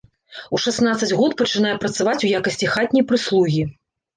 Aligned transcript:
У 0.57 0.59
шаснаццаць 0.63 1.17
год 1.19 1.35
пачынае 1.41 1.75
працаваць 1.83 2.17
у 2.25 2.33
якасці 2.41 2.73
хатняй 2.77 3.07
прыслугі. 3.13 3.63